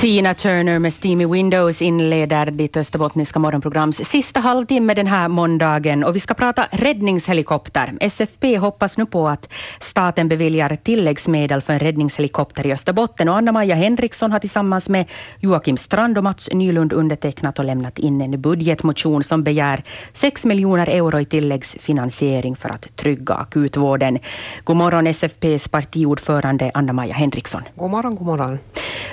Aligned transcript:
Tina 0.00 0.34
Turner 0.34 0.78
med 0.78 0.92
Steamy 0.92 1.26
Windows 1.26 1.82
inleder 1.82 2.50
ditt 2.50 2.76
österbottniska 2.76 3.38
morgonprograms 3.38 3.96
sista 3.96 4.40
halvtimme 4.40 4.94
den 4.94 5.06
här 5.06 5.28
måndagen 5.28 6.04
och 6.04 6.16
vi 6.16 6.20
ska 6.20 6.34
prata 6.34 6.68
räddningshelikopter. 6.70 7.92
SFP 8.00 8.56
hoppas 8.56 8.98
nu 8.98 9.06
på 9.06 9.28
att 9.28 9.52
staten 9.80 10.28
beviljar 10.28 10.76
tilläggsmedel 10.82 11.60
för 11.60 11.72
en 11.72 11.78
räddningshelikopter 11.78 12.66
i 12.66 12.72
Österbotten 12.72 13.28
och 13.28 13.36
Anna-Maja 13.36 13.74
Henriksson 13.74 14.32
har 14.32 14.38
tillsammans 14.38 14.88
med 14.88 15.10
Joakim 15.40 15.76
Strand 15.76 16.18
och 16.18 16.24
Mats 16.24 16.48
Nylund 16.52 16.92
undertecknat 16.92 17.58
och 17.58 17.64
lämnat 17.64 17.98
in 17.98 18.20
en 18.20 18.40
budgetmotion 18.40 19.24
som 19.24 19.44
begär 19.44 19.82
6 20.12 20.44
miljoner 20.44 20.88
euro 20.88 21.20
i 21.20 21.24
tilläggsfinansiering 21.24 22.56
för 22.56 22.68
att 22.68 22.96
trygga 22.96 23.34
akutvården. 23.34 24.18
God 24.64 24.76
morgon 24.76 25.06
SFPs 25.06 25.68
partiordförande 25.68 26.70
Anna-Maja 26.74 27.14
Henriksson. 27.14 27.62
God 27.76 27.90
morgon, 27.90 28.14
god 28.14 28.26
morgon. 28.26 28.58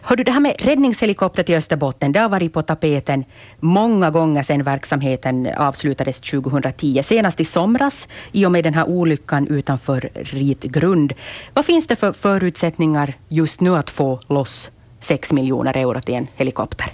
Hör 0.08 0.16
du, 0.16 0.24
det 0.24 0.32
här 0.32 0.40
med 0.40 0.56
räddningshelikopter 0.60 1.44
till 1.44 1.56
Österbotten, 1.56 2.12
det 2.12 2.20
har 2.20 2.30
varit 2.30 2.54
på 2.54 2.62
tapeten 2.62 3.26
många 3.60 4.12
gånger 4.12 4.44
sedan 4.44 4.64
verksamheten 4.64 5.50
avslutades 5.58 6.22
2010. 6.22 7.04
Senast 7.06 7.40
i 7.40 7.46
somras 7.46 8.08
i 8.32 8.46
och 8.46 8.52
med 8.52 8.64
den 8.64 8.74
här 8.74 8.86
olyckan 8.86 9.48
utanför 9.48 10.10
Ritgrund. 10.14 11.14
Vad 11.54 11.66
finns 11.66 11.88
det 11.88 11.96
för 11.96 12.14
förutsättningar 12.14 13.14
just 13.28 13.62
nu 13.62 13.76
att 13.76 13.90
få 13.90 14.20
loss 14.28 14.72
6 15.00 15.32
miljoner 15.32 15.78
euro 15.78 16.02
till 16.02 16.16
en 16.16 16.28
helikopter? 16.36 16.94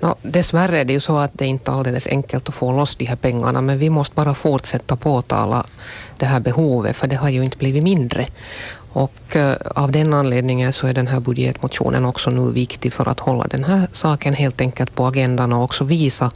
No, 0.00 0.16
dessvärre 0.22 0.78
är 0.78 0.84
det 0.84 0.92
ju 0.92 1.00
så 1.00 1.16
att 1.16 1.30
det 1.34 1.46
inte 1.46 1.70
är 1.70 1.74
alldeles 1.74 2.06
enkelt 2.06 2.48
att 2.48 2.54
få 2.54 2.72
loss 2.72 2.96
de 2.96 3.04
här 3.04 3.16
pengarna 3.16 3.60
men 3.60 3.78
vi 3.78 3.90
måste 3.90 4.14
bara 4.14 4.34
fortsätta 4.34 4.96
påtala 4.96 5.64
det 6.16 6.26
här 6.26 6.40
behovet 6.40 6.96
för 6.96 7.06
det 7.06 7.16
har 7.16 7.28
ju 7.28 7.44
inte 7.44 7.58
blivit 7.58 7.82
mindre. 7.82 8.26
Och 8.98 9.36
eh, 9.36 9.56
av 9.74 9.92
den 9.92 10.14
anledningen 10.14 10.72
så 10.72 10.86
är 10.86 10.94
den 10.94 11.06
här 11.06 11.20
budgetmotionen 11.20 12.04
också 12.04 12.30
nu 12.30 12.52
viktig 12.52 12.92
för 12.92 13.08
att 13.08 13.20
hålla 13.20 13.46
den 13.46 13.64
här 13.64 13.88
saken 13.92 14.34
helt 14.34 14.60
enkelt 14.60 14.94
på 14.94 15.06
agendan 15.06 15.52
och 15.52 15.62
också 15.62 15.84
visa 15.84 16.30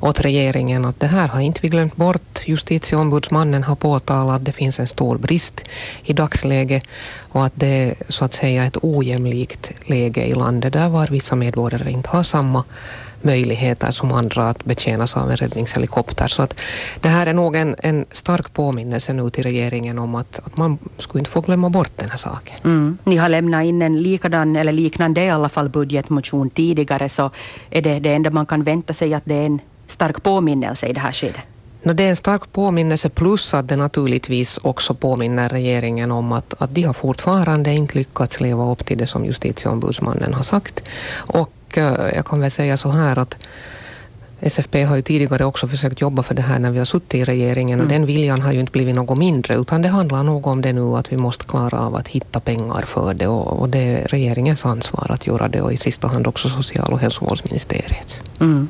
åt 0.00 0.20
regeringen 0.20 0.84
att 0.84 1.00
det 1.00 1.06
här 1.06 1.28
har 1.28 1.40
inte 1.40 1.60
vi 1.62 1.68
glömt 1.68 1.96
bort. 1.96 2.42
Justitieombudsmannen 2.44 3.62
har 3.64 3.76
påtalat 3.76 4.36
att 4.36 4.44
det 4.44 4.52
finns 4.52 4.80
en 4.80 4.86
stor 4.86 5.18
brist 5.18 5.64
i 6.04 6.12
dagsläget 6.12 6.84
och 7.28 7.44
att 7.44 7.52
det 7.54 7.66
är 7.66 7.94
så 8.08 8.24
att 8.24 8.32
säga 8.32 8.64
ett 8.64 8.76
ojämlikt 8.82 9.72
läge 9.86 10.24
i 10.24 10.34
landet 10.34 10.72
där 10.72 10.88
var 10.88 11.06
vissa 11.06 11.36
medborgare 11.36 11.90
inte 11.90 12.08
har 12.08 12.22
samma 12.22 12.64
möjligheter 13.24 13.90
som 13.90 14.12
andra 14.12 14.48
att 14.48 14.64
betjänas 14.64 15.16
av 15.16 15.30
en 15.30 15.36
räddningshelikopter. 15.36 16.26
Så 16.26 16.42
att 16.42 16.60
det 17.00 17.08
här 17.08 17.26
är 17.26 17.34
nog 17.34 17.56
en, 17.56 17.76
en 17.78 18.04
stark 18.10 18.52
påminnelse 18.52 19.12
nu 19.12 19.30
till 19.30 19.42
regeringen 19.42 19.98
om 19.98 20.14
att, 20.14 20.40
att 20.46 20.56
man 20.56 20.78
skulle 20.98 21.20
inte 21.20 21.30
få 21.30 21.40
glömma 21.40 21.70
bort 21.70 21.90
den 21.96 22.10
här 22.10 22.16
saken. 22.16 22.56
Mm. 22.64 22.98
Ni 23.04 23.16
har 23.16 23.28
lämnat 23.28 23.64
in 23.64 23.82
en 23.82 24.02
likadan, 24.02 24.56
eller 24.56 24.72
liknande 24.72 25.24
i 25.24 25.30
alla 25.30 25.48
fall, 25.48 25.68
budgetmotion 25.68 26.50
tidigare, 26.50 27.08
så 27.08 27.30
är 27.70 27.82
det 27.82 27.98
det 27.98 28.14
enda 28.14 28.30
man 28.30 28.46
kan 28.46 28.64
vänta 28.64 28.94
sig 28.94 29.14
att 29.14 29.22
det 29.24 29.34
är 29.34 29.46
en 29.46 29.60
stark 29.86 30.22
påminnelse 30.22 30.86
i 30.86 30.92
det 30.92 31.00
här 31.00 31.12
skedet? 31.12 31.40
No, 31.84 31.92
det 31.92 32.04
är 32.04 32.10
en 32.10 32.16
stark 32.16 32.52
påminnelse 32.52 33.08
plus 33.08 33.54
att 33.54 33.68
det 33.68 33.76
naturligtvis 33.76 34.58
också 34.62 34.94
påminner 34.94 35.48
regeringen 35.48 36.10
om 36.10 36.32
att, 36.32 36.54
att 36.58 36.74
de 36.74 36.82
har 36.82 36.92
fortfarande 36.92 37.72
inte 37.72 37.98
lyckats 37.98 38.40
leva 38.40 38.70
upp 38.72 38.86
till 38.86 38.98
det 38.98 39.06
som 39.06 39.24
justitieombudsmannen 39.24 40.34
har 40.34 40.42
sagt. 40.42 40.88
Och 41.16 41.52
Eh, 41.78 42.14
jag 42.14 42.26
kan 42.26 42.40
väl 42.40 42.50
säga 42.50 42.76
så 42.76 42.90
här 42.90 43.18
att 43.18 43.36
SFP 44.40 44.82
har 44.82 44.96
ju 44.96 45.02
tidigare 45.02 45.44
också 45.44 45.68
försökt 45.68 46.00
jobba 46.00 46.22
för 46.22 46.34
det 46.34 46.42
här 46.42 46.58
när 46.58 46.70
vi 46.70 46.78
har 46.78 46.84
suttit 46.84 47.14
i 47.14 47.24
regeringen 47.24 47.80
och 47.80 47.86
mm. 47.86 48.00
den 48.00 48.06
viljan 48.06 48.42
har 48.42 48.52
ju 48.52 48.60
inte 48.60 48.72
blivit 48.72 48.94
något 48.94 49.18
mindre 49.18 49.54
utan 49.54 49.82
det 49.82 49.88
handlar 49.88 50.22
nog 50.22 50.46
om 50.46 50.62
det 50.62 50.72
nu 50.72 50.96
att 50.96 51.12
vi 51.12 51.16
måste 51.16 51.44
klara 51.44 51.80
av 51.80 51.96
att 51.96 52.08
hitta 52.08 52.40
pengar 52.40 52.82
för 52.86 53.14
det 53.14 53.26
och, 53.26 53.60
och 53.60 53.68
det 53.68 53.78
är 53.78 54.08
regeringens 54.08 54.66
ansvar 54.66 55.06
att 55.10 55.26
göra 55.26 55.48
det 55.48 55.60
och 55.60 55.72
i 55.72 55.76
sista 55.76 56.08
hand 56.08 56.26
också 56.26 56.48
social 56.48 56.92
och 56.92 56.98
hälsovårdsministeriets. 56.98 58.20
Mm. 58.40 58.68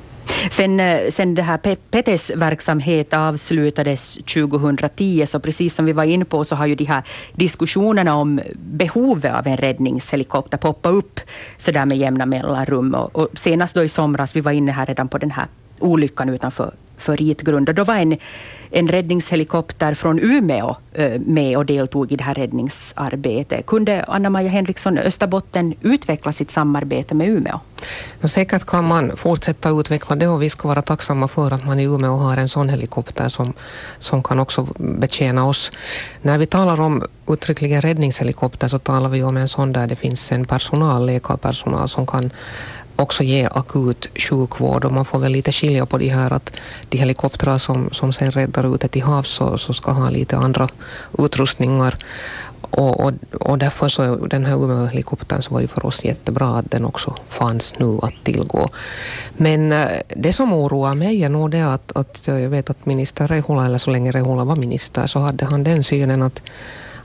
Sen, 0.51 0.81
eh, 0.81 1.11
sen 1.11 1.35
det 1.35 1.43
här 1.43 1.59
PETES 1.91 2.31
verksamhet 2.31 3.15
avslutades 3.15 4.15
2010, 4.15 5.27
så 5.27 5.41
precis 5.41 5.75
som 5.75 5.85
vi 5.85 5.93
var 5.93 6.05
inne 6.05 6.25
på 6.25 6.45
så 6.45 6.57
har 6.57 6.67
ju 6.67 6.75
de 6.75 6.85
här 6.85 7.03
diskussionerna 7.33 8.15
om 8.15 8.41
behovet 8.55 9.35
av 9.35 9.47
en 9.47 9.57
räddningshelikopter 9.57 10.59
poppat 10.59 10.93
upp 10.93 11.21
så 11.59 11.71
där 11.71 11.87
med 11.87 11.99
jämna 11.99 12.27
mellanrum. 12.27 12.95
Och, 12.95 13.17
och 13.17 13.29
senast 13.35 13.75
då 13.75 13.83
i 13.83 13.89
somras, 13.89 14.37
vi 14.37 14.41
var 14.41 14.53
inne 14.53 14.73
här 14.73 14.87
redan 14.87 15.09
på 15.09 15.19
den 15.19 15.31
här 15.31 15.47
olyckan 15.79 16.29
utanför 16.29 16.73
för 17.03 17.17
ritgrund. 17.17 17.69
Och 17.69 17.75
då 17.75 17.85
var 17.85 17.97
en, 17.97 18.17
en 18.71 18.89
räddningshelikopter 18.89 19.95
från 19.95 20.19
Umeå 20.19 20.77
eh, 20.93 21.21
med 21.21 21.57
och 21.57 21.67
deltog 21.67 22.13
i 22.13 22.17
det 22.17 22.25
här 22.25 22.35
räddningsarbetet. 22.35 23.67
Kunde 23.67 24.05
Anna-Maja 24.05 24.49
Henriksson 24.49 24.99
Österbotten 24.99 25.75
utveckla 25.81 26.33
sitt 26.33 26.51
samarbete 26.51 27.15
med 27.15 27.29
Umeå? 27.29 27.61
No, 28.21 28.29
säkert 28.29 28.67
kan 28.67 28.85
man 28.85 29.17
fortsätta 29.17 29.71
utveckla 29.71 30.17
det 30.17 30.29
och 30.29 30.43
vi 30.43 30.51
ska 30.51 30.69
vara 30.69 30.83
tacksamma 30.83 31.29
för 31.29 31.51
att 31.51 31.67
man 31.67 31.81
i 31.81 31.85
Umeå 31.85 32.17
har 32.17 32.37
en 32.37 32.49
sån 32.49 32.69
helikopter 32.69 33.29
som, 33.29 33.53
som 33.99 34.23
kan 34.23 34.41
också 34.41 34.67
betjäna 34.79 35.49
oss. 35.49 35.73
När 36.23 36.39
vi 36.39 36.47
talar 36.47 36.81
om 36.81 37.03
uttryckligen 37.29 37.83
räddningshelikopter 37.83 38.69
så 38.69 38.79
talar 38.79 39.09
vi 39.09 39.23
om 39.23 39.37
en 39.37 39.49
sån 39.49 39.73
där 39.73 39.87
det 39.87 39.97
finns 39.97 40.33
en 40.33 40.45
personal, 40.45 41.07
läkarpersonal 41.07 41.89
som 41.89 42.07
kan 42.07 42.31
också 43.03 43.23
ge 43.23 43.49
akut 43.53 44.07
sjukvård 44.15 44.85
och 44.85 44.93
man 44.93 45.05
får 45.05 45.19
väl 45.19 45.33
lite 45.33 45.53
skilja 45.53 45.87
på 45.87 45.99
de 45.99 46.09
här 46.09 46.33
att 46.33 46.53
de 46.89 46.99
helikoptrar 46.99 47.59
som, 47.59 47.91
som 47.93 48.13
sen 48.13 48.33
räddar 48.33 48.75
ute 48.75 48.89
till 48.89 49.03
havs 49.03 49.29
så, 49.29 49.59
så 49.59 49.73
ska 49.73 49.93
ha 49.93 50.11
lite 50.11 50.37
andra 50.37 50.69
utrustningar 51.19 51.97
och, 52.73 53.01
och, 53.01 53.13
och 53.41 53.59
därför 53.59 53.89
så 53.89 54.17
den 54.17 54.47
här 54.47 54.65
Umeå-helikoptern 54.65 55.43
så 55.43 55.55
var 55.55 55.61
ju 55.61 55.69
för 55.69 55.87
oss 55.87 56.05
jättebra 56.05 56.59
att 56.59 56.71
den 56.71 56.85
också 56.85 57.15
fanns 57.29 57.79
nu 57.79 57.99
att 58.03 58.25
tillgå. 58.25 58.69
Men 59.37 59.73
eh, 59.73 59.89
det 60.17 60.33
som 60.33 60.53
oroar 60.53 60.95
mig 60.95 61.25
är 61.25 61.29
nog 61.29 61.51
det 61.51 61.63
att, 61.63 61.97
att 61.97 62.29
jag 62.29 62.49
vet 62.49 62.71
att 62.71 62.87
minister 62.87 63.29
Rehula, 63.29 63.67
eller 63.67 63.79
så 63.79 63.91
länge 63.91 64.13
Rehula 64.13 64.45
var 64.45 64.57
minister, 64.57 65.07
så 65.07 65.19
hade 65.19 65.45
han 65.45 65.65
den 65.65 65.85
synen 65.85 66.23
att, 66.23 66.43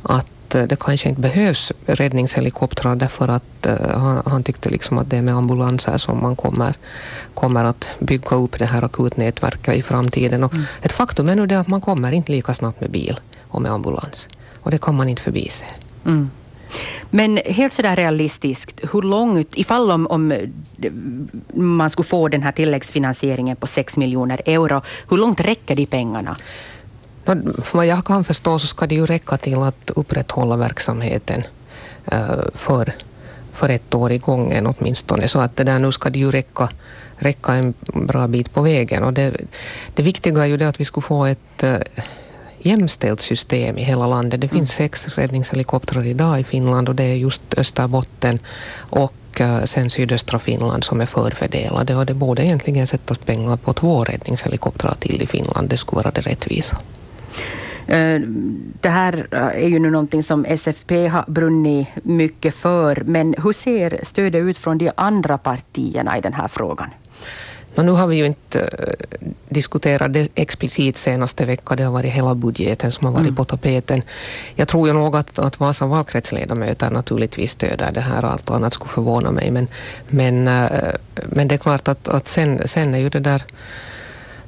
att 0.02 0.32
Eh, 0.56 0.64
det 0.64 0.80
kanske 0.80 1.10
inte 1.10 1.22
behövs 1.22 1.72
räddningshelikoptrar 1.86 2.96
därför 2.96 3.28
att 3.28 3.68
uh, 3.68 3.98
han, 3.98 4.22
han, 4.26 4.44
tyckte 4.44 4.70
liksom 4.70 4.98
att 4.98 5.10
det 5.10 5.18
är 5.18 5.22
med 5.22 5.34
ambulanser 5.34 5.98
som 5.98 6.22
man 6.22 6.36
kommer, 6.36 6.74
kommer 7.34 7.66
att 7.66 7.88
bygga 8.00 8.36
upp 8.36 8.60
det 8.60 8.66
här 8.66 8.84
akutnätverket 8.84 9.76
i 9.76 9.82
framtiden. 9.82 10.44
Och 10.44 10.54
mm. 10.54 10.66
Ett 10.82 10.92
faktum 10.92 11.30
är 11.30 11.36
nu 11.36 11.48
det 11.48 11.60
att 11.60 11.68
man 11.68 11.82
kommer 11.82 12.12
inte 12.12 12.32
lika 12.32 12.54
snabbt 12.54 12.82
med 12.82 12.92
bil 12.92 13.20
och 13.48 13.62
med 13.62 13.72
ambulans. 13.72 14.28
Och 14.64 14.72
det 14.72 14.82
kan 14.82 14.96
man 14.96 15.10
inte 15.10 15.22
förbise. 15.22 15.66
Mm. 16.06 16.30
Men 17.10 17.40
helt 17.46 17.74
sådär 17.74 17.96
realistiskt, 17.96 18.82
hur 18.92 19.02
långt, 19.02 19.58
ifall 19.58 19.92
om, 19.92 20.08
om 20.08 20.34
man 21.54 21.90
skulle 21.90 22.08
få 22.08 22.28
den 22.28 22.44
här 22.44 22.52
tilläggsfinansieringen 22.52 23.56
på 23.56 23.68
6 23.68 23.98
miljoner 23.98 24.42
euro, 24.46 24.82
hur 25.10 25.18
långt 25.18 25.42
räcker 25.42 25.76
de 25.76 25.86
pengarna? 25.86 26.38
Vad 27.74 27.86
jag 27.86 28.06
kan 28.06 28.24
förstå 28.24 28.60
så 28.60 28.68
ska 28.68 28.88
det 28.88 28.96
ju 28.96 29.06
räcka 29.06 29.38
till 29.38 29.58
att 29.58 29.92
upprätthålla 29.96 30.58
verksamheten 30.58 31.44
uh, 32.14 32.42
för, 32.54 32.94
för 33.52 33.70
ett 33.70 33.96
år 33.96 34.12
i 34.12 34.18
gången 34.18 34.68
åtminstone. 34.68 35.28
Så 35.28 35.40
att 35.40 35.56
det 35.56 35.64
där 35.64 35.80
nu 35.80 35.92
ska 35.92 36.10
det 36.10 36.20
ju 36.20 36.32
räcka, 36.32 36.70
räcka 37.16 37.54
en 37.54 37.74
bra 37.94 38.28
bit 38.28 38.54
på 38.54 38.62
vägen. 38.62 39.04
Och 39.04 39.14
det, 39.14 39.38
det 39.94 40.04
viktiga 40.04 40.42
är 40.42 40.46
ju 40.46 40.58
det 40.58 40.70
att 40.70 40.80
vi 40.80 40.86
skulle 40.86 41.04
få 41.04 41.26
ett 41.26 41.64
uh, 41.64 41.78
jämställt 42.60 43.22
system 43.22 43.78
i 43.78 43.84
hela 43.84 44.08
landet. 44.08 44.42
Det 44.42 44.48
finns 44.48 44.80
mm. 44.80 44.90
sex 44.90 45.08
räddningshelikoptrar 45.18 46.08
idag 46.08 46.40
i 46.40 46.44
Finland 46.44 46.90
och 46.90 46.96
det 46.96 47.04
är 47.04 47.16
just 47.16 47.54
Österbotten 47.58 48.38
och 48.78 49.42
uh, 49.42 49.64
sen 49.64 49.90
sydöstra 49.90 50.40
Finland 50.40 50.84
som 50.84 51.02
är 51.02 51.06
förfördelade 51.06 51.96
och 51.96 52.06
det 52.06 52.14
borde 52.14 52.46
egentligen 52.46 52.88
sättas 52.88 53.18
pengar 53.18 53.58
på 53.58 53.74
två 53.74 54.04
räddningshelikoptrar 54.04 54.96
till 55.00 55.22
i 55.22 55.28
Finland. 55.28 55.70
Det 55.70 55.78
skulle 55.78 56.04
vara 56.04 56.12
det 56.12 56.22
rättvisa. 56.22 56.78
Eh, 57.88 58.22
det 58.82 58.90
här 58.90 59.28
eh, 59.32 59.64
är 59.64 59.68
ju 59.68 59.80
nu 59.80 59.90
någonting 59.90 60.24
som 60.24 60.46
SFP 60.46 61.08
har 61.08 61.26
brunnit 61.28 61.88
mycket 62.04 62.56
för, 62.56 63.04
men 63.06 63.36
hur 63.44 63.54
ser 63.54 64.00
stödet 64.04 64.44
ut 64.44 64.58
från 64.58 64.78
de 64.78 64.92
andra 64.96 65.38
partierna 65.38 66.18
i 66.18 66.22
den 66.22 66.34
här 66.34 66.48
frågan? 66.48 66.90
No, 67.76 67.84
nu 67.84 67.92
har 67.92 68.08
vi 68.08 68.16
ju 68.16 68.26
inte 68.26 68.60
uh, 68.60 69.30
diskuterat 69.50 70.14
det 70.14 70.30
explicit 70.36 70.98
senaste 70.98 71.46
veckan. 71.46 71.78
Det 71.78 71.84
har 71.84 71.92
varit 71.92 72.12
hela 72.12 72.36
budgeten 72.36 72.92
som 72.92 73.06
har 73.06 73.14
varit 73.14 73.24
mm. 73.24 73.36
på 73.36 73.44
tapeten. 73.44 74.02
Jag 74.56 74.68
tror 74.68 74.88
ju 74.88 74.94
nog 74.94 75.16
att, 75.16 75.40
att 75.40 75.60
Vasa 75.60 75.86
valkretsledamöter 75.86 76.92
naturligtvis 76.92 77.52
stöder 77.52 77.92
det 77.92 78.02
här. 78.02 78.24
Allt 78.24 78.50
annat 78.50 78.74
skulle 78.74 78.90
förvåna 78.90 79.32
mig. 79.32 79.52
Men, 79.52 79.68
men, 80.08 80.44
men 81.26 81.48
det 81.48 81.56
är 81.56 81.58
klart 81.58 81.88
att, 81.88 82.08
att 82.08 82.28
sen, 82.28 82.62
sen 82.66 82.96
är 82.96 83.00
ju 83.00 83.10
det 83.10 83.20
där 83.20 83.44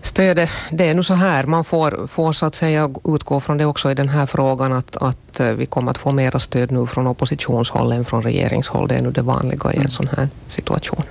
Stödet, 0.01 0.49
det 0.71 0.89
är 0.89 0.95
nu 0.95 1.03
så 1.03 1.13
här, 1.13 1.43
man 1.43 1.63
får, 1.63 2.07
får 2.07 2.31
så 2.31 2.45
att 2.45 2.55
säga 2.55 2.89
utgå 3.03 3.39
från 3.39 3.57
det 3.57 3.65
också 3.65 3.91
i 3.91 3.93
den 3.93 4.09
här 4.09 4.25
frågan 4.25 4.73
att, 4.73 4.97
att 4.97 5.39
eh, 5.39 5.51
vi 5.51 5.65
kommer 5.65 5.91
att 5.91 5.97
få 5.97 6.11
mera 6.11 6.39
stöd 6.39 6.71
nu 6.71 6.87
från 6.87 7.07
oppositionshåll 7.07 7.91
än 7.91 8.05
från 8.05 8.21
regeringshåll. 8.21 8.87
Det 8.87 8.95
är 8.95 9.01
nu 9.01 9.11
det 9.11 9.21
vanliga 9.21 9.73
i 9.73 9.77
en 9.77 9.87
sån 9.87 10.07
här 10.17 10.29
situation. 10.47 11.03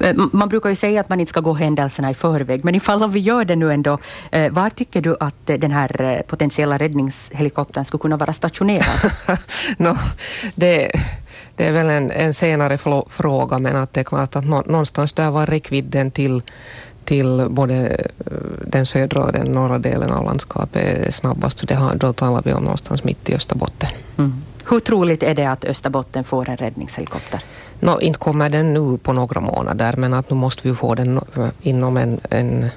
Eh, 0.00 0.14
man 0.32 0.48
brukar 0.48 0.68
ju 0.68 0.76
säga 0.76 1.00
att 1.00 1.08
man 1.08 1.20
inte 1.20 1.30
ska 1.30 1.40
gå 1.40 1.52
händelserna 1.52 2.10
i 2.10 2.14
förväg, 2.14 2.64
men 2.64 2.74
ifall 2.74 3.10
vi 3.10 3.20
gör 3.20 3.44
det 3.44 3.56
nu 3.56 3.72
ändå, 3.72 3.98
eh, 4.30 4.52
var 4.52 4.70
tycker 4.70 5.00
du 5.00 5.16
att 5.20 5.46
den 5.46 5.70
här 5.70 6.22
potentiella 6.26 6.78
räddningshelikoptern 6.78 7.84
skulle 7.84 8.00
kunna 8.00 8.16
vara 8.16 8.32
stationerad? 8.32 9.12
no, 9.78 9.96
det 10.54 10.90
det 11.56 11.66
är 11.66 11.72
väl 11.72 11.90
en, 11.90 12.10
en 12.10 12.34
senare 12.34 12.78
fråga, 13.08 13.58
men 13.58 13.76
att 13.76 13.92
det 13.92 14.00
är 14.00 14.04
klart 14.04 14.36
att 14.36 14.44
någonstans 14.44 15.12
där 15.12 15.30
var 15.30 15.46
räckvidden 15.46 16.10
till 16.10 16.42
till 17.04 17.46
både 17.50 17.74
eh, 17.86 18.32
den 18.66 18.86
södra 18.86 19.24
och 19.24 19.32
den 19.32 19.52
norra 19.52 19.78
delen 19.78 20.12
av 20.12 20.24
landskapet 20.24 21.14
snabbast. 21.14 21.68
Det 21.68 21.74
har, 21.74 21.94
då 21.94 22.12
talar 22.12 22.42
vi 22.44 22.52
om 22.52 22.62
någonstans 22.62 23.04
mitt 23.04 23.30
i 23.30 23.34
Österbotten. 23.34 23.88
Mm. 24.18 24.42
Hur 24.70 24.80
troligt 24.80 25.22
är 25.22 25.34
det 25.34 25.46
att 25.46 25.64
Österbotten 25.64 26.24
får 26.24 26.48
en 26.48 26.56
räddningshelikopter? 26.56 27.40
No, 27.80 28.00
inte 28.00 28.18
kommer 28.18 28.50
den 28.50 28.74
nu 28.74 28.98
på 28.98 29.12
några 29.12 29.40
månader, 29.40 29.94
men 29.96 30.14
att 30.14 30.30
nu 30.30 30.36
måste 30.36 30.68
vi 30.68 30.74
få 30.74 30.94
den 30.94 31.20
inom 31.62 31.96
en, 31.96 32.20
en 32.30 32.70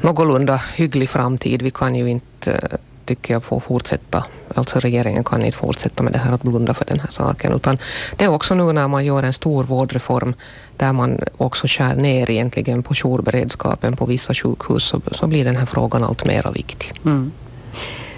någorlunda 0.00 0.60
hygglig 0.74 1.10
framtid. 1.10 1.62
Vi 1.62 1.70
kan 1.70 1.94
ju 1.94 2.10
inte, 2.10 2.52
eh, 2.52 2.78
tycker 3.04 3.34
jag, 3.34 3.44
får 3.44 3.60
fortsätta, 3.60 4.24
alltså 4.54 4.80
regeringen 4.80 5.24
kan 5.24 5.44
inte 5.44 5.58
fortsätta 5.58 6.02
med 6.02 6.12
det 6.12 6.18
här 6.18 6.32
att 6.32 6.42
blunda 6.42 6.74
för 6.74 6.84
den 6.84 7.00
här 7.00 7.10
saken, 7.10 7.52
utan 7.52 7.78
det 8.16 8.24
är 8.24 8.28
också 8.28 8.54
nu 8.54 8.72
när 8.72 8.88
man 8.88 9.04
gör 9.04 9.22
en 9.22 9.32
stor 9.32 9.64
vårdreform 9.64 10.34
där 10.76 10.92
man 10.92 11.20
också 11.36 11.66
skär 11.66 11.94
ner 11.94 12.30
egentligen 12.30 12.82
på 12.82 12.94
jourberedskapen 12.94 13.96
på 13.96 14.06
vissa 14.06 14.34
sjukhus, 14.34 14.84
så, 14.84 15.00
så 15.12 15.26
blir 15.26 15.44
den 15.44 15.56
här 15.56 15.66
frågan 15.66 16.04
allt 16.04 16.24
mer 16.24 16.52
viktig. 16.54 16.92
Mm. 17.04 17.32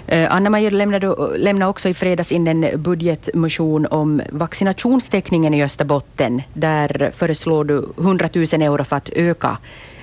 Eh, 0.07 0.35
Anna-Maja 0.35 0.69
lämnade, 0.69 1.15
lämnade 1.37 1.69
också 1.69 1.89
i 1.89 1.93
fredags 1.93 2.31
in 2.31 2.47
en 2.47 2.83
budgetmotion 2.83 3.85
om 3.85 4.21
vaccinationstäckningen 4.29 5.53
i 5.53 5.63
Österbotten. 5.63 6.41
Där 6.53 7.11
föreslår 7.15 7.63
du 7.63 7.89
100 7.97 8.29
000 8.33 8.43
euro 8.43 8.83
för 8.83 8.95
att 8.95 9.09
öka 9.09 9.57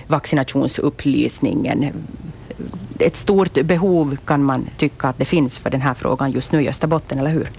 vaccinationsupplysningen. 0.06 1.92
Ett 2.98 3.16
stort 3.16 3.52
behov 3.52 4.16
kan 4.24 4.42
man 4.42 4.66
tycka 4.76 5.08
att 5.08 5.18
det 5.18 5.24
finns 5.24 5.58
för 5.58 5.70
den 5.70 5.80
här 5.80 5.94
frågan 5.94 6.30
just 6.30 6.52
nu 6.52 6.62
i 6.62 6.68
Österbotten, 6.68 7.18
eller 7.18 7.30
hur? 7.30 7.50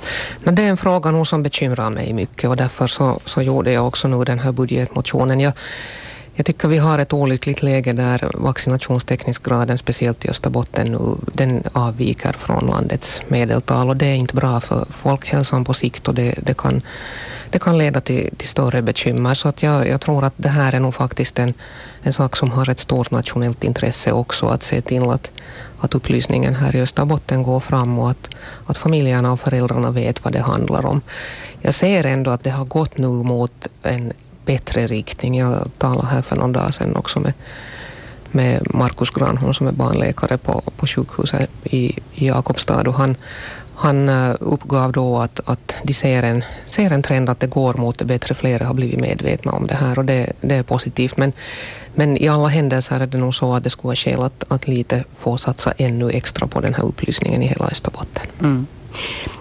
Det 0.44 0.64
är 0.64 0.70
en 0.70 0.78
fråga 0.78 1.12
nog 1.12 1.28
som 1.28 1.44
bekymrar 1.44 1.90
mig 1.90 2.14
mycket 2.14 2.50
och 2.50 2.58
därför 2.58 2.88
så, 2.88 3.20
så 3.26 3.42
gjorde 3.42 3.72
jag 3.72 3.88
också 3.88 4.08
nu 4.08 4.24
den 4.24 4.40
här 4.40 4.52
budgetmotionen. 4.52 5.40
Jag, 5.40 5.54
jag 6.42 6.46
tycker 6.46 6.68
vi 6.68 6.78
har 6.78 7.00
ett 7.00 7.14
olyckligt 7.14 7.64
läge 7.64 7.94
där 7.94 8.32
vaccinationstäckningsgraden, 8.34 9.78
speciellt 9.78 10.26
i 10.26 10.30
Österbotten, 10.30 10.92
nu, 10.92 11.16
den 11.34 11.64
avviker 11.74 12.34
från 12.34 12.68
landets 12.68 13.22
medeltal 13.28 13.90
och 13.90 13.98
det 13.98 14.06
är 14.06 14.16
inte 14.16 14.36
bra 14.36 14.60
för 14.60 14.86
folkhälsan 14.90 15.66
på 15.66 15.74
sikt 15.74 16.08
och 16.08 16.16
det, 16.16 16.36
det 16.44 16.58
kan, 16.58 16.82
det 17.50 17.60
kan 17.60 17.78
leda 17.78 18.02
till, 18.02 18.30
till 18.38 18.48
större 18.48 18.82
bekymmer. 18.82 19.34
Så 19.34 19.48
att 19.48 19.64
jag, 19.64 19.88
jag 19.88 20.02
tror 20.02 20.24
att 20.24 20.34
det 20.38 20.50
här 20.50 20.74
är 20.74 20.80
nog 20.80 20.94
faktiskt 20.94 21.40
en, 21.40 21.54
en 22.02 22.14
sak 22.14 22.36
som 22.36 22.52
har 22.52 22.70
ett 22.70 22.80
stort 22.80 23.12
nationellt 23.12 23.64
intresse 23.64 24.12
också, 24.12 24.48
att 24.48 24.64
se 24.64 24.82
till 24.82 25.04
att, 25.04 25.32
att 25.80 25.96
upplysningen 25.96 26.56
här 26.56 26.76
i 26.76 26.82
Österbotten 26.82 27.44
går 27.44 27.60
fram 27.60 28.00
och 28.00 28.12
att, 28.12 28.30
att 28.66 28.78
familjerna 28.78 29.32
och 29.32 29.40
föräldrarna 29.40 29.92
vet 29.92 30.24
vad 30.24 30.34
det 30.34 30.42
handlar 30.42 30.86
om. 30.86 31.02
Jag 31.62 31.74
ser 31.74 32.06
ändå 32.06 32.32
att 32.32 32.44
det 32.44 32.50
har 32.50 32.66
gått 32.66 32.98
nu 32.98 33.08
mot 33.08 33.68
en 33.84 34.14
bättre 34.52 34.88
riktning. 34.88 35.38
Jag 35.40 35.72
talade 35.78 36.08
här 36.08 36.22
för 36.22 36.36
någon 36.36 36.52
dag 36.52 36.74
sedan 36.74 36.96
också 36.96 37.20
med, 37.20 37.34
med 38.32 38.68
Markus 38.74 39.10
Granholm 39.10 39.54
som 39.54 39.68
är 39.68 39.72
barnläkare 39.72 40.38
på, 40.38 40.62
på 40.78 40.88
sjukhuset 40.88 41.50
i, 41.64 42.00
i 42.14 42.28
Jakobstad 42.28 42.88
och 42.88 42.94
han, 42.94 43.16
han 43.76 44.10
eh, 44.10 44.36
uppgav 44.40 44.92
då 44.92 45.20
att, 45.20 45.40
att 45.46 45.76
de 45.84 45.94
ser 45.94 46.24
en, 46.24 46.44
ser 46.68 46.92
en 46.92 47.02
trend 47.02 47.30
att 47.30 47.40
det 47.40 47.48
går 47.48 47.74
mot 47.74 48.00
det 48.00 48.06
bättre. 48.06 48.36
Flera 48.36 48.66
har 48.66 48.74
blivit 48.74 49.00
medvetna 49.00 49.52
om 49.52 49.68
det 49.68 49.76
här 49.76 50.00
och 50.00 50.06
det, 50.06 50.34
det 50.42 50.56
är 50.56 50.64
positivt. 50.64 51.18
Men, 51.18 51.34
men 51.96 52.18
i 52.18 52.28
alla 52.28 52.48
händelser 52.48 53.00
är 53.00 53.08
det 53.08 53.18
nog 53.18 53.36
så 53.36 53.56
att 53.56 53.64
det 53.64 53.70
skulle 53.70 53.88
vara 53.88 53.96
skäl 53.96 54.22
att, 54.22 54.44
att 54.48 54.68
lite 54.68 55.04
få 55.18 55.38
satsa 55.38 55.72
ännu 55.78 56.10
extra 56.10 56.48
på 56.48 56.62
den 56.62 56.74
här 56.74 56.84
upplysningen 56.84 57.44
i 57.44 57.48
hela 57.48 57.66
Österbotten. 57.66 58.28
Mm. 58.40 58.68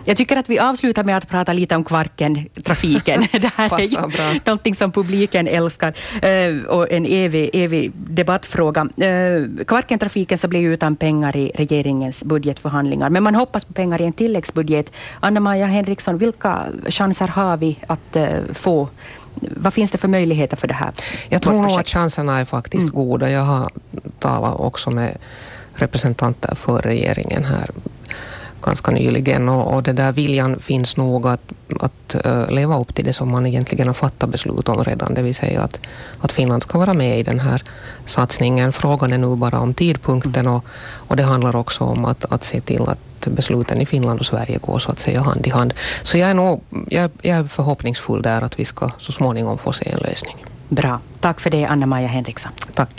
Jag 0.05 0.17
tycker 0.17 0.37
att 0.37 0.49
vi 0.49 0.59
avslutar 0.59 1.05
med 1.05 1.17
att 1.17 1.29
prata 1.29 1.53
lite 1.53 1.77
om 1.77 1.85
Kvarken-trafiken. 1.85 3.27
det 3.33 3.53
här 3.57 3.81
är 3.81 3.85
ju 3.85 4.41
någonting 4.45 4.75
som 4.75 4.93
publiken 4.93 5.49
älskar 5.49 5.95
eh, 6.23 6.65
och 6.67 6.93
en 6.93 7.07
evig, 7.07 7.51
evig 7.53 7.93
debattfråga. 7.95 8.81
Eh, 8.81 9.65
Kvarken-trafiken 9.67 10.39
så 10.39 10.49
blir 10.49 10.71
utan 10.71 10.97
pengar 10.97 11.37
i 11.37 11.53
regeringens 11.55 12.25
budgetförhandlingar, 12.25 13.11
men 13.11 13.23
man 13.23 13.35
hoppas 13.35 13.65
på 13.65 13.73
pengar 13.73 14.03
i 14.03 14.05
en 14.05 14.13
tilläggsbudget. 14.13 14.93
Anna-Maja 15.21 15.67
Henriksson, 15.67 16.19
vilka 16.19 16.67
chanser 16.89 17.29
har 17.29 17.57
vi 17.57 17.79
att 17.87 18.17
eh, 18.17 18.39
få 18.55 18.89
vad 19.41 19.75
finns 19.75 19.91
det 19.91 19.99
för 19.99 20.09
möjligheter 20.09 20.57
för 20.57 20.69
det 20.69 20.75
här? 20.75 20.93
Jag 21.29 21.43
tror 21.43 21.63
nog 21.63 21.81
att 21.81 21.89
chanserna 21.89 22.39
är 22.39 22.45
faktiskt 22.45 22.93
mm. 22.93 22.95
goda. 22.95 23.31
Jag 23.31 23.43
har 23.43 23.71
talat 24.19 24.61
också 24.61 24.91
med 24.91 25.19
representanter 25.75 26.55
för 26.55 26.79
regeringen 26.79 27.45
här 27.45 27.71
ganska 28.63 28.91
nyligen 28.91 29.49
och, 29.49 29.75
och 29.75 29.83
det 29.83 29.93
där 29.93 30.13
viljan 30.13 30.61
finns 30.61 30.97
nog 30.97 31.27
att, 31.27 31.53
att 31.81 32.17
uh, 32.27 32.51
leva 32.51 32.79
upp 32.79 32.95
till 32.95 33.05
det 33.05 33.13
som 33.13 33.31
man 33.31 33.47
egentligen 33.47 33.87
har 33.87 33.95
fattat 33.95 34.31
beslut 34.31 34.69
om 34.69 34.85
redan, 34.85 35.15
det 35.15 35.23
vill 35.23 35.35
säga 35.35 35.63
att, 35.63 35.81
att 36.21 36.33
Finland 36.33 36.63
ska 36.63 36.79
vara 36.79 36.95
med 36.95 37.19
i 37.19 37.23
den 37.23 37.41
här 37.41 37.63
satsningen. 38.05 38.73
Frågan 38.73 39.13
är 39.13 39.19
nu 39.19 39.37
bara 39.37 39.61
om 39.61 39.75
tidpunkten 39.75 40.47
och, 40.47 40.65
och 41.09 41.17
det 41.17 41.23
handlar 41.23 41.57
också 41.57 41.85
om 41.85 42.05
att, 42.05 42.33
att 42.33 42.45
se 42.45 42.61
till 42.61 42.83
att 42.83 43.27
besluten 43.27 43.81
i 43.81 43.87
Finland 43.87 44.21
och 44.21 44.27
Sverige 44.27 44.59
går 44.59 44.79
så 44.79 44.91
att 44.91 44.99
säga 44.99 45.21
hand 45.23 45.47
i 45.47 45.51
hand. 45.51 45.75
Så 46.03 46.19
jag 46.19 46.31
är, 46.31 46.35
nog, 46.35 46.63
jag, 46.89 47.11
jag 47.23 47.39
är 47.39 47.45
förhoppningsfull 47.45 48.23
där 48.23 48.43
att 48.43 48.59
vi 48.59 48.65
ska 48.65 48.91
så 48.99 49.13
småningom 49.13 49.59
få 49.59 49.73
se 49.73 49.89
en 49.89 49.99
lösning. 49.99 50.37
Bra. 50.69 51.01
Tack 51.21 51.41
för 51.41 51.51
det, 51.51 51.65
Anna-Maja 51.65 52.09
Henriksson. 52.09 52.53
Tack. 52.75 52.91